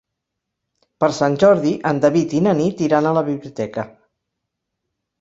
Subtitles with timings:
[1.03, 3.89] Per Sant Jordi en David i na Nit iran a la biblioteca.